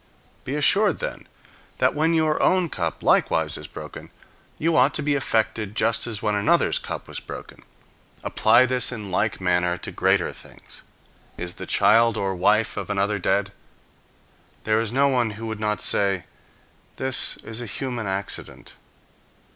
Be 0.45 0.55
assured, 0.55 0.97
then, 0.97 1.27
that 1.77 1.93
when 1.93 2.15
your 2.15 2.41
own 2.41 2.69
cup 2.69 3.03
likewise 3.03 3.55
is 3.55 3.67
broken, 3.67 4.09
you 4.57 4.75
ought 4.75 4.95
to 4.95 5.03
be 5.03 5.13
affected 5.13 5.75
just 5.75 6.07
as 6.07 6.23
when 6.23 6.33
another's 6.33 6.79
cup 6.79 7.07
was 7.07 7.19
broken. 7.19 7.61
Apply 8.23 8.65
this 8.65 8.91
in 8.91 9.11
like 9.11 9.39
manner 9.39 9.77
to 9.77 9.91
greater 9.91 10.33
things. 10.33 10.81
Is 11.37 11.53
the 11.57 11.67
child 11.67 12.17
or 12.17 12.33
wife 12.33 12.77
of 12.77 12.89
another 12.89 13.19
dead? 13.19 13.51
There 14.63 14.79
is 14.79 14.91
no 14.91 15.07
one 15.07 15.29
who 15.37 15.45
would 15.45 15.59
not 15.59 15.83
say, 15.83 16.23
"This 16.95 17.37
is 17.37 17.61
a 17.61 17.67
human 17.67 18.07
accident." 18.07 18.73